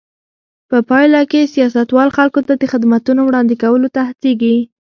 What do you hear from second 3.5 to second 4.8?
کولو ته هڅېږي.